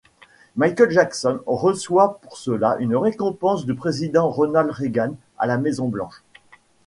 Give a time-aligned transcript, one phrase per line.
[0.55, 6.23] Michael Jackson reçoit pour cela une récompense du Président Ronald Reagan à la Maison-Blanche.